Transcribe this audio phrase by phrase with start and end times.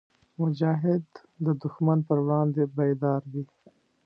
[0.41, 1.05] مجاهد
[1.45, 3.45] د دښمن پر وړاندې بیدار وي.